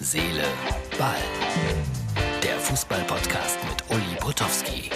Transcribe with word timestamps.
Seele, 0.00 0.44
Ball. 0.96 1.16
Der 2.40 2.56
Fußball-Podcast 2.60 3.58
mit 3.68 3.82
Uli 3.90 4.16
Potowski. 4.20 4.90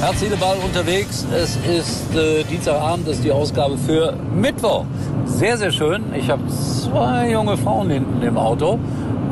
Herz, 0.00 0.20
Seele, 0.20 0.36
Ball 0.36 0.58
unterwegs. 0.58 1.26
Es 1.34 1.56
ist 1.56 2.14
äh, 2.14 2.44
Dienstagabend, 2.44 3.08
ist 3.08 3.24
die 3.24 3.32
Ausgabe 3.32 3.76
für 3.78 4.12
Mittwoch. 4.32 4.84
Sehr, 5.24 5.58
sehr 5.58 5.72
schön. 5.72 6.04
Ich 6.14 6.30
habe 6.30 6.42
zwei 6.46 7.32
junge 7.32 7.56
Frauen 7.56 7.90
hinten 7.90 8.22
im 8.22 8.38
Auto. 8.38 8.78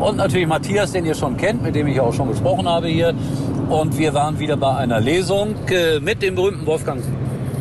Und 0.00 0.16
natürlich 0.16 0.48
Matthias, 0.48 0.90
den 0.90 1.06
ihr 1.06 1.14
schon 1.14 1.36
kennt, 1.36 1.62
mit 1.62 1.76
dem 1.76 1.86
ich 1.86 2.00
auch 2.00 2.12
schon 2.12 2.28
gesprochen 2.28 2.68
habe 2.68 2.88
hier. 2.88 3.14
Und 3.68 3.96
wir 3.96 4.12
waren 4.12 4.40
wieder 4.40 4.56
bei 4.56 4.74
einer 4.74 4.98
Lesung 4.98 5.54
äh, 5.68 6.00
mit 6.00 6.20
dem 6.20 6.34
berühmten 6.34 6.66
Wolfgang 6.66 7.00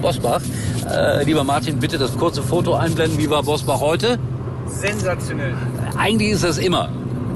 Bosbach. 0.01 0.41
Äh, 0.89 1.23
lieber 1.23 1.43
Martin, 1.43 1.79
bitte 1.79 1.97
das 1.97 2.17
kurze 2.17 2.43
Foto 2.43 2.75
einblenden. 2.75 3.17
Wie 3.17 3.29
war 3.29 3.43
Bosbach 3.43 3.79
heute? 3.79 4.19
Sensationell. 4.67 5.53
Eigentlich 5.97 6.31
ist 6.31 6.43
das 6.43 6.57
immer. 6.57 6.89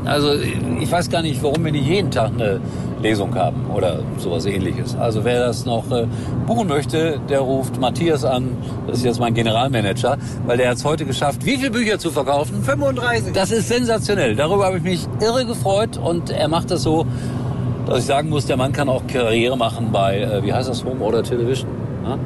Also 0.05 0.33
ich 0.33 0.91
weiß 0.91 1.09
gar 1.09 1.21
nicht, 1.21 1.43
warum 1.43 1.65
wir 1.65 1.71
nicht 1.71 1.85
jeden 1.87 2.09
Tag 2.09 2.31
eine 2.33 2.61
Lesung 3.01 3.35
haben 3.35 3.67
oder 3.73 3.99
sowas 4.17 4.45
ähnliches. 4.45 4.95
Also 4.95 5.23
wer 5.23 5.39
das 5.39 5.65
noch 5.65 5.91
äh, 5.91 6.07
buchen 6.47 6.67
möchte, 6.67 7.19
der 7.29 7.39
ruft 7.39 7.79
Matthias 7.79 8.23
an, 8.23 8.57
das 8.87 8.99
ist 8.99 9.05
jetzt 9.05 9.19
mein 9.19 9.33
Generalmanager, 9.33 10.17
weil 10.45 10.57
der 10.57 10.69
hat 10.69 10.77
es 10.77 10.85
heute 10.85 11.05
geschafft, 11.05 11.45
wie 11.45 11.57
viele 11.57 11.71
Bücher 11.71 11.99
zu 11.99 12.11
verkaufen? 12.11 12.63
35. 12.63 13.33
Das 13.33 13.51
ist 13.51 13.67
sensationell. 13.67 14.35
Darüber 14.35 14.65
habe 14.65 14.77
ich 14.77 14.83
mich 14.83 15.07
irre 15.21 15.45
gefreut 15.45 15.97
und 15.97 16.29
er 16.29 16.47
macht 16.47 16.71
das 16.71 16.83
so, 16.83 17.05
dass 17.85 17.99
ich 17.99 18.05
sagen 18.05 18.29
muss, 18.29 18.45
der 18.45 18.57
Mann 18.57 18.71
kann 18.71 18.89
auch 18.89 19.05
Karriere 19.07 19.57
machen 19.57 19.91
bei, 19.91 20.19
äh, 20.19 20.43
wie 20.43 20.53
heißt 20.53 20.69
das, 20.69 20.83
Home 20.85 21.03
Order 21.03 21.23
Television? 21.23 21.69
Ja? 22.05 22.17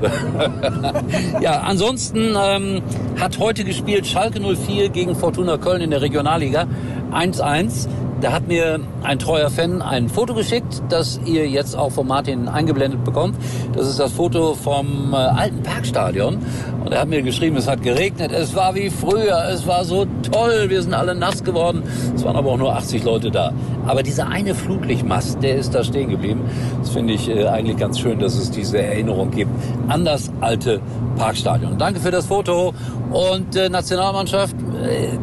ja, 1.40 1.60
ansonsten 1.60 2.34
ähm, 2.38 2.82
hat 3.18 3.38
heute 3.38 3.64
gespielt 3.64 4.06
Schalke 4.06 4.40
04 4.40 4.88
gegen 4.90 5.14
Fortuna 5.14 5.56
Köln 5.56 5.80
in 5.80 5.90
der 5.90 6.02
Regionalliga 6.02 6.66
1-1. 7.12 7.88
Da 8.20 8.32
hat 8.32 8.48
mir 8.48 8.80
ein 9.02 9.18
treuer 9.18 9.50
Fan 9.50 9.82
ein 9.82 10.08
Foto 10.08 10.32
geschickt, 10.32 10.82
das 10.88 11.20
ihr 11.26 11.46
jetzt 11.48 11.76
auch 11.76 11.92
von 11.92 12.06
Martin 12.06 12.48
eingeblendet 12.48 13.04
bekommt. 13.04 13.36
Das 13.74 13.86
ist 13.86 14.00
das 14.00 14.12
Foto 14.12 14.54
vom 14.54 15.12
äh, 15.12 15.16
alten 15.16 15.62
Parkstadion. 15.62 16.38
Und 16.82 16.92
er 16.92 17.02
hat 17.02 17.08
mir 17.08 17.20
geschrieben, 17.20 17.56
es 17.56 17.68
hat 17.68 17.82
geregnet, 17.82 18.32
es 18.32 18.54
war 18.54 18.74
wie 18.74 18.88
früher, 18.88 19.44
es 19.52 19.66
war 19.66 19.84
so 19.84 20.06
toll, 20.30 20.66
wir 20.68 20.80
sind 20.80 20.94
alle 20.94 21.14
nass 21.14 21.44
geworden. 21.44 21.82
Es 22.14 22.24
waren 22.24 22.36
aber 22.36 22.52
auch 22.52 22.56
nur 22.56 22.74
80 22.74 23.04
Leute 23.04 23.30
da. 23.30 23.52
Aber 23.86 24.02
dieser 24.02 24.28
eine 24.28 24.54
Flutlichtmast, 24.54 25.42
der 25.42 25.56
ist 25.56 25.74
da 25.74 25.84
stehen 25.84 26.08
geblieben. 26.08 26.40
Das 26.80 26.90
finde 26.90 27.12
ich 27.12 27.28
äh, 27.28 27.46
eigentlich 27.46 27.76
ganz 27.76 27.98
schön, 27.98 28.18
dass 28.18 28.34
es 28.36 28.50
diese 28.50 28.78
Erinnerung 28.78 29.30
gibt 29.30 29.50
an 29.88 30.06
das 30.06 30.30
alte 30.40 30.80
Parkstadion. 31.18 31.76
Danke 31.76 32.00
für 32.00 32.10
das 32.10 32.24
Foto. 32.24 32.72
Und 33.10 33.56
äh, 33.56 33.68
Nationalmannschaft, 33.68 34.56
äh, 34.82 35.18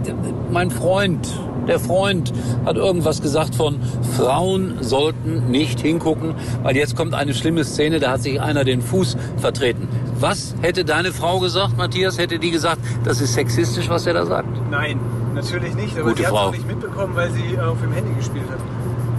mein 0.52 0.70
Freund, 0.70 1.28
der 1.68 1.80
Freund 1.80 2.34
hat 2.66 2.76
irgendwas 2.76 3.22
gesagt 3.22 3.56
von 3.56 3.80
Frauen 4.18 4.78
sollten 4.82 5.50
nicht 5.50 5.80
hingucken, 5.80 6.36
weil 6.62 6.76
jetzt 6.76 6.96
kommt 6.96 7.14
eine 7.14 7.34
schlimme 7.34 7.64
Szene, 7.64 8.00
da 8.00 8.12
hat 8.12 8.22
sich 8.22 8.42
einer 8.42 8.64
den 8.64 8.82
Fuß 8.82 9.18
vertreten. 9.38 9.88
Was 10.20 10.56
hätte 10.62 10.86
deine 10.86 11.12
Frau 11.12 11.40
gesagt, 11.40 11.78
Matthias? 11.78 12.18
Hätte 12.18 12.40
die 12.40 12.52
gesagt, 12.52 12.80
das 13.04 13.22
ist 13.22 13.34
sexistisch, 13.34 13.90
was 13.90 14.06
er 14.06 14.14
da 14.14 14.26
sagt? 14.26 14.48
Nein, 14.72 15.00
natürlich 15.34 15.74
nicht. 15.76 15.98
Aber 15.98 16.10
Gute 16.10 16.22
sie 16.22 16.28
hat 16.28 16.34
es 16.34 16.40
auch 16.40 16.52
nicht 16.52 16.68
mitbekommen, 16.68 17.16
weil 17.16 17.32
sie 17.32 17.56
äh, 17.56 17.60
auf 17.60 17.80
dem 17.82 17.92
Handy 17.94 18.14
gespielt 18.16 18.46
hat. 18.50 18.60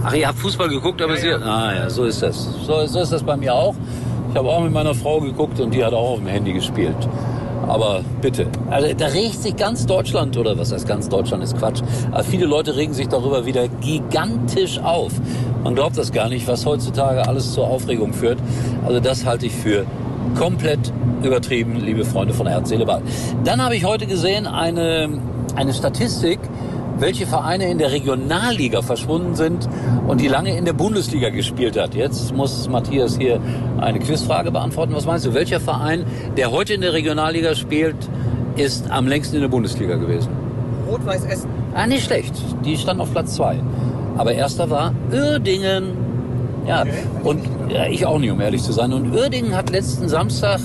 Ach, 0.03 0.13
ihr 0.13 0.27
habt 0.27 0.37
Fußball 0.39 0.69
geguckt, 0.69 1.01
aber 1.01 1.15
Ja, 1.15 1.19
sie... 1.19 1.27
ja. 1.27 1.37
Ah 1.37 1.73
ja, 1.73 1.89
so 1.89 2.05
ist 2.05 2.21
das. 2.21 2.43
So, 2.65 2.85
so 2.85 3.01
ist 3.01 3.11
das 3.11 3.23
bei 3.23 3.35
mir 3.35 3.53
auch. 3.53 3.75
Ich 4.31 4.37
habe 4.37 4.49
auch 4.49 4.61
mit 4.63 4.73
meiner 4.73 4.93
Frau 4.93 5.19
geguckt 5.19 5.59
und 5.59 5.73
die 5.73 5.83
hat 5.83 5.93
auch 5.93 6.11
auf 6.11 6.19
dem 6.19 6.27
Handy 6.27 6.53
gespielt. 6.53 6.95
Aber 7.67 8.01
bitte. 8.21 8.47
Also 8.69 8.93
da 8.95 9.07
regt 9.07 9.41
sich 9.41 9.55
ganz 9.55 9.85
Deutschland, 9.85 10.37
oder 10.37 10.57
was 10.57 10.71
heißt 10.71 10.87
ganz 10.87 11.09
Deutschland, 11.09 11.43
ist 11.43 11.57
Quatsch. 11.57 11.81
Aber 12.11 12.23
viele 12.23 12.45
Leute 12.45 12.75
regen 12.75 12.93
sich 12.93 13.07
darüber 13.07 13.45
wieder 13.45 13.67
gigantisch 13.67 14.79
auf. 14.79 15.11
Man 15.63 15.75
glaubt 15.75 15.97
das 15.97 16.11
gar 16.11 16.29
nicht, 16.29 16.47
was 16.47 16.65
heutzutage 16.65 17.27
alles 17.27 17.53
zur 17.53 17.67
Aufregung 17.67 18.13
führt. 18.13 18.39
Also 18.85 18.99
das 18.99 19.25
halte 19.25 19.47
ich 19.47 19.53
für 19.53 19.85
komplett 20.37 20.91
übertrieben, 21.23 21.77
liebe 21.77 22.05
Freunde 22.05 22.33
von 22.33 22.47
Herz, 22.47 22.69
Seele, 22.69 22.85
Ball. 22.85 23.01
Dann 23.43 23.63
habe 23.63 23.75
ich 23.75 23.85
heute 23.85 24.05
gesehen 24.05 24.45
eine, 24.47 25.09
eine 25.55 25.73
Statistik, 25.73 26.39
welche 26.97 27.25
Vereine 27.27 27.69
in 27.69 27.77
der 27.77 27.91
Regionalliga 27.91 28.81
verschwunden 28.81 29.35
sind 29.35 29.67
und 30.07 30.21
die 30.21 30.27
lange 30.27 30.57
in 30.57 30.65
der 30.65 30.73
Bundesliga 30.73 31.29
gespielt 31.29 31.77
hat. 31.79 31.93
Jetzt 31.95 32.35
muss 32.35 32.67
Matthias 32.69 33.17
hier 33.17 33.39
eine 33.79 33.99
Quizfrage 33.99 34.51
beantworten. 34.51 34.93
Was 34.93 35.05
meinst 35.05 35.25
du, 35.25 35.33
welcher 35.33 35.59
Verein, 35.59 36.05
der 36.37 36.51
heute 36.51 36.73
in 36.73 36.81
der 36.81 36.93
Regionalliga 36.93 37.55
spielt, 37.55 37.95
ist 38.55 38.89
am 38.89 39.07
längsten 39.07 39.35
in 39.35 39.41
der 39.41 39.49
Bundesliga 39.49 39.95
gewesen? 39.95 40.29
Rot-Weiß 40.89 41.25
Essen. 41.25 41.49
Ah, 41.73 41.87
nicht 41.87 42.05
schlecht. 42.05 42.33
Die 42.63 42.77
stand 42.77 43.01
auf 43.01 43.11
Platz 43.11 43.35
zwei. 43.35 43.57
Aber 44.17 44.31
erster 44.31 44.69
war 44.69 44.93
Uerdingen. 45.11 46.05
Ja, 46.67 46.81
Okay. 46.81 46.91
und 47.23 47.41
ja, 47.69 47.85
ich 47.87 48.05
auch 48.05 48.17
nicht, 48.17 48.31
um 48.31 48.39
ehrlich 48.41 48.63
zu 48.63 48.71
sein. 48.71 48.93
Und 48.93 49.13
Uerdingen 49.13 49.55
hat 49.55 49.69
letzten 49.69 50.07
Samstag 50.09 50.59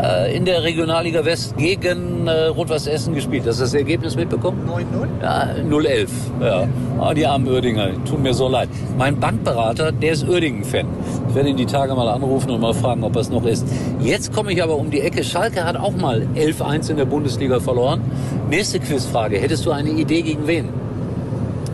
äh, 0.00 0.36
in 0.36 0.44
der 0.44 0.62
Regionalliga 0.62 1.24
West 1.24 1.56
gegen 1.56 2.26
äh, 2.26 2.46
Rot-Weiß 2.46 2.86
Essen 2.86 3.14
gespielt. 3.14 3.44
Hast 3.46 3.58
du 3.58 3.64
das 3.64 3.74
Ergebnis 3.74 4.16
mitbekommen? 4.16 4.68
9-0. 4.68 5.22
Ja, 5.22 5.48
011. 5.70 6.10
Ja. 6.40 6.68
Ah, 7.00 7.14
die 7.14 7.26
armen 7.26 7.46
Uerdinger, 7.48 7.90
tun 8.04 8.22
mir 8.22 8.32
so 8.34 8.48
leid. 8.48 8.68
Mein 8.96 9.18
Bankberater, 9.18 9.92
der 9.92 10.12
ist 10.12 10.28
Uerdingen-Fan. 10.28 10.86
Ich 11.28 11.34
werde 11.34 11.48
ihn 11.48 11.56
die 11.56 11.66
Tage 11.66 11.94
mal 11.94 12.08
anrufen 12.08 12.50
und 12.50 12.60
mal 12.60 12.74
fragen, 12.74 13.02
ob 13.04 13.16
er 13.16 13.22
es 13.22 13.30
noch 13.30 13.44
ist. 13.44 13.66
Jetzt 14.00 14.32
komme 14.32 14.52
ich 14.52 14.62
aber 14.62 14.76
um 14.76 14.90
die 14.90 15.00
Ecke. 15.00 15.24
Schalke 15.24 15.64
hat 15.64 15.76
auch 15.76 15.96
mal 15.96 16.26
11-1 16.34 16.90
in 16.90 16.96
der 16.96 17.04
Bundesliga 17.04 17.60
verloren. 17.60 18.02
Nächste 18.48 18.78
Quizfrage. 18.80 19.38
Hättest 19.38 19.66
du 19.66 19.72
eine 19.72 19.90
Idee 19.90 20.22
gegen 20.22 20.46
wen? 20.46 20.68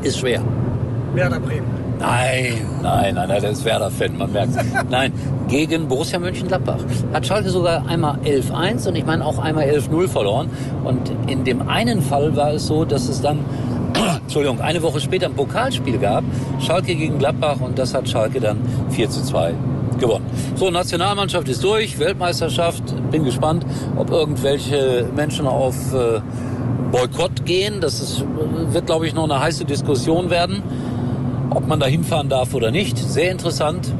Ist 0.02 0.18
schwer. 0.18 0.42
Werder 1.14 1.40
Bremen. 1.40 1.87
Nein, 1.98 2.64
nein, 2.80 3.14
nein, 3.14 3.28
nein, 3.28 3.42
der 3.42 3.50
ist 3.50 3.64
Werder-Fan, 3.64 4.16
man 4.16 4.32
merkt 4.32 4.52
Nein, 4.90 5.12
gegen 5.48 5.88
Borussia 5.88 6.18
Mönchengladbach. 6.18 6.78
Hat 7.12 7.26
Schalke 7.26 7.50
sogar 7.50 7.86
einmal 7.88 8.18
11-1 8.24 8.88
und 8.88 8.94
ich 8.94 9.04
meine 9.04 9.24
auch 9.24 9.38
einmal 9.38 9.64
11-0 9.64 10.08
verloren. 10.08 10.48
Und 10.84 11.10
in 11.26 11.44
dem 11.44 11.68
einen 11.68 12.00
Fall 12.00 12.36
war 12.36 12.52
es 12.52 12.66
so, 12.66 12.84
dass 12.84 13.08
es 13.08 13.20
dann, 13.20 13.40
Entschuldigung, 14.22 14.60
eine 14.60 14.82
Woche 14.82 15.00
später 15.00 15.26
ein 15.26 15.34
Pokalspiel 15.34 15.98
gab. 15.98 16.22
Schalke 16.60 16.94
gegen 16.94 17.18
Gladbach 17.18 17.60
und 17.60 17.78
das 17.78 17.94
hat 17.94 18.08
Schalke 18.08 18.38
dann 18.38 18.58
4 18.90 19.10
zu 19.10 19.22
2 19.22 19.54
gewonnen. 19.98 20.26
So, 20.54 20.70
Nationalmannschaft 20.70 21.48
ist 21.48 21.64
durch, 21.64 21.98
Weltmeisterschaft. 21.98 22.82
Bin 23.10 23.24
gespannt, 23.24 23.66
ob 23.96 24.10
irgendwelche 24.10 25.06
Menschen 25.16 25.48
auf 25.48 25.74
äh, 25.92 26.20
Boykott 26.92 27.44
gehen. 27.44 27.80
Das 27.80 28.00
ist, 28.00 28.24
wird, 28.70 28.86
glaube 28.86 29.08
ich, 29.08 29.14
noch 29.14 29.24
eine 29.24 29.40
heiße 29.40 29.64
Diskussion 29.64 30.30
werden 30.30 30.62
ob 31.50 31.66
man 31.66 31.80
da 31.80 31.86
hinfahren 31.86 32.28
darf 32.28 32.54
oder 32.54 32.70
nicht. 32.70 32.98
Sehr 32.98 33.30
interessant. 33.30 33.92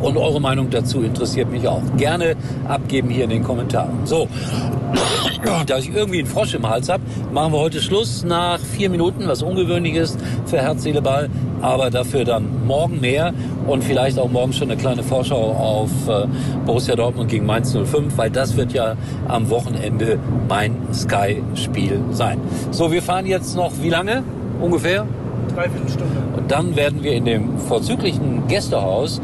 Und 0.00 0.16
eure 0.16 0.40
Meinung 0.40 0.70
dazu 0.70 1.02
interessiert 1.02 1.50
mich 1.50 1.66
auch. 1.68 1.82
Gerne 1.96 2.36
abgeben 2.68 3.10
hier 3.10 3.24
in 3.24 3.30
den 3.30 3.42
Kommentaren. 3.42 4.06
So, 4.06 4.28
da 5.66 5.78
ich 5.78 5.92
irgendwie 5.94 6.20
einen 6.20 6.28
Frosch 6.28 6.54
im 6.54 6.68
Hals 6.68 6.88
habe, 6.88 7.02
machen 7.32 7.52
wir 7.52 7.58
heute 7.58 7.80
Schluss 7.80 8.24
nach 8.24 8.58
vier 8.58 8.88
Minuten, 8.88 9.26
was 9.26 9.42
ungewöhnlich 9.42 9.94
ist 9.94 10.18
für 10.46 10.58
Herz, 10.58 10.82
Seele, 10.82 11.02
Ball. 11.02 11.28
Aber 11.60 11.90
dafür 11.90 12.24
dann 12.24 12.66
morgen 12.66 13.00
mehr 13.00 13.34
und 13.66 13.84
vielleicht 13.84 14.18
auch 14.18 14.30
morgen 14.30 14.54
schon 14.54 14.70
eine 14.70 14.80
kleine 14.80 15.02
Vorschau 15.02 15.52
auf 15.52 15.90
äh, 16.08 16.26
Borussia 16.64 16.96
Dortmund 16.96 17.28
gegen 17.28 17.44
Mainz 17.44 17.76
05, 17.76 18.16
weil 18.16 18.30
das 18.30 18.56
wird 18.56 18.72
ja 18.72 18.96
am 19.28 19.50
Wochenende 19.50 20.18
mein 20.48 20.74
Sky-Spiel 20.94 22.00
sein. 22.12 22.40
So, 22.70 22.90
wir 22.90 23.02
fahren 23.02 23.26
jetzt 23.26 23.56
noch 23.56 23.72
wie 23.82 23.90
lange 23.90 24.22
ungefähr? 24.60 25.06
Dreiviertel 25.54 25.88
Stunde. 25.88 26.16
Und 26.36 26.50
dann 26.50 26.76
werden 26.76 27.02
wir 27.02 27.12
in 27.12 27.24
dem 27.24 27.58
vorzüglichen 27.58 28.46
Gästehaus 28.48 29.20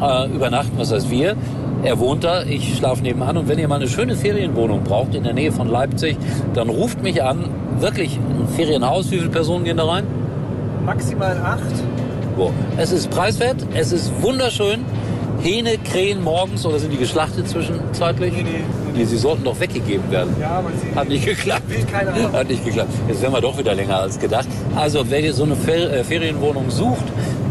äh, 0.00 0.30
übernachten. 0.30 0.72
Was 0.76 0.92
heißt 0.92 1.10
wir? 1.10 1.36
Er 1.82 1.98
wohnt 1.98 2.24
da, 2.24 2.42
ich 2.42 2.76
schlafe 2.76 3.02
nebenan. 3.02 3.36
Und 3.36 3.48
wenn 3.48 3.58
ihr 3.58 3.68
mal 3.68 3.76
eine 3.76 3.88
schöne 3.88 4.16
Ferienwohnung 4.16 4.82
braucht 4.82 5.14
in 5.14 5.22
der 5.22 5.32
Nähe 5.32 5.52
von 5.52 5.68
Leipzig, 5.68 6.16
dann 6.54 6.68
ruft 6.68 7.02
mich 7.02 7.22
an. 7.22 7.44
Wirklich 7.78 8.16
ein 8.16 8.48
Ferienhaus. 8.48 9.10
Wie 9.10 9.18
viele 9.18 9.30
Personen 9.30 9.64
gehen 9.64 9.76
da 9.76 9.84
rein? 9.84 10.04
Maximal 10.84 11.36
acht. 11.38 11.60
Wo? 12.36 12.52
Es 12.76 12.92
ist 12.92 13.10
preiswert, 13.10 13.56
es 13.74 13.92
ist 13.92 14.10
wunderschön. 14.22 14.84
Hähne, 15.40 15.78
Krähen 15.78 16.22
morgens 16.22 16.66
oder 16.66 16.78
sind 16.78 16.92
die 16.92 16.96
geschlachtet 16.96 17.48
zwischenzeitlich? 17.48 18.32
Nee, 18.32 18.42
nee, 18.42 18.64
Nee, 18.94 19.04
sie 19.04 19.16
sollten 19.16 19.44
doch 19.44 19.58
weggegeben 19.60 20.10
werden. 20.10 20.34
Ja, 20.40 20.50
aber 20.58 20.70
sie 20.70 20.94
Hat 20.94 21.08
nicht 21.08 21.24
geklappt. 21.24 21.64
Hat 22.32 22.48
nicht 22.48 22.64
geklappt. 22.64 22.90
Jetzt 23.08 23.22
werden 23.22 23.32
wir 23.32 23.40
doch 23.40 23.58
wieder 23.58 23.74
länger 23.74 24.00
als 24.00 24.18
gedacht. 24.18 24.48
Also, 24.74 25.04
wer 25.08 25.20
ihr 25.20 25.34
so 25.34 25.44
eine 25.44 25.56
Fer 25.56 25.92
äh, 25.92 26.04
Ferienwohnung 26.04 26.70
sucht, 26.70 27.04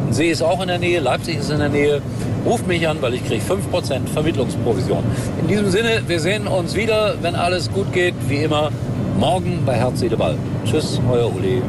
See 0.09 0.31
ist 0.31 0.41
auch 0.41 0.61
in 0.61 0.69
der 0.69 0.79
Nähe, 0.79 0.99
Leipzig 0.99 1.37
ist 1.39 1.49
in 1.49 1.59
der 1.59 1.69
Nähe, 1.69 2.01
ruft 2.45 2.65
mich 2.65 2.87
an, 2.87 2.97
weil 3.01 3.13
ich 3.13 3.25
kriege 3.25 3.43
5% 3.43 4.07
Vermittlungsprovision. 4.13 5.03
In 5.41 5.47
diesem 5.47 5.69
Sinne, 5.69 6.01
wir 6.07 6.19
sehen 6.19 6.47
uns 6.47 6.75
wieder, 6.75 7.15
wenn 7.21 7.35
alles 7.35 7.69
gut 7.71 7.91
geht, 7.91 8.15
wie 8.29 8.37
immer, 8.37 8.71
morgen 9.19 9.63
bei 9.65 9.75
Herz, 9.75 9.99
Seele, 9.99 10.15
Ball. 10.15 10.37
Tschüss, 10.65 11.01
euer 11.11 11.33
Uli. 11.35 11.61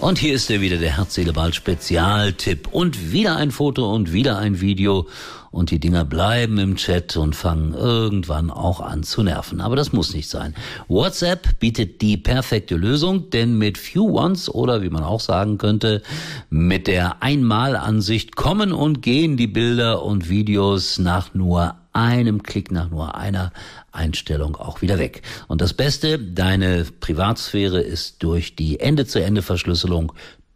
Und 0.00 0.18
hier 0.18 0.32
ist 0.32 0.50
er 0.50 0.62
wieder, 0.62 0.78
der 0.78 0.96
Herz-Seele-Ball 0.96 1.52
Spezialtipp. 1.52 2.68
Und 2.72 3.12
wieder 3.12 3.36
ein 3.36 3.50
Foto 3.50 3.94
und 3.94 4.14
wieder 4.14 4.38
ein 4.38 4.62
Video. 4.62 5.06
Und 5.50 5.70
die 5.70 5.78
Dinger 5.78 6.06
bleiben 6.06 6.56
im 6.56 6.76
Chat 6.76 7.18
und 7.18 7.36
fangen 7.36 7.74
irgendwann 7.74 8.50
auch 8.50 8.80
an 8.80 9.02
zu 9.02 9.22
nerven. 9.22 9.60
Aber 9.60 9.76
das 9.76 9.92
muss 9.92 10.14
nicht 10.14 10.30
sein. 10.30 10.54
WhatsApp 10.88 11.58
bietet 11.58 12.00
die 12.00 12.16
perfekte 12.16 12.76
Lösung, 12.76 13.28
denn 13.28 13.58
mit 13.58 13.76
Few 13.76 14.18
Ones 14.18 14.48
oder 14.48 14.80
wie 14.80 14.88
man 14.88 15.04
auch 15.04 15.20
sagen 15.20 15.58
könnte, 15.58 16.02
mit 16.48 16.86
der 16.86 17.22
Einmalansicht 17.22 18.36
kommen 18.36 18.72
und 18.72 19.02
gehen 19.02 19.36
die 19.36 19.48
Bilder 19.48 20.02
und 20.02 20.30
Videos 20.30 20.98
nach 20.98 21.34
nur 21.34 21.74
einem 21.92 22.42
Klick 22.42 22.70
nach 22.70 22.90
nur 22.90 23.14
einer 23.16 23.52
Einstellung 23.92 24.56
auch 24.56 24.82
wieder 24.82 24.98
weg. 24.98 25.22
Und 25.48 25.60
das 25.60 25.74
Beste, 25.74 26.18
deine 26.18 26.86
Privatsphäre 27.00 27.80
ist 27.80 28.22
durch 28.22 28.56
die 28.56 28.80
Ende-zu-Ende-Verschlüsselung 28.80 30.12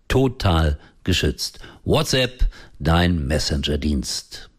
total 0.09 0.79
geschützt. 1.03 1.59
WhatsApp, 1.85 2.47
dein 2.79 3.27
Messenger-Dienst. 3.27 4.51